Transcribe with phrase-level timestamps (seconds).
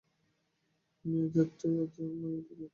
[1.05, 2.69] মেয়ে জাতটাই হচ্ছে মায়াবতীর জাত।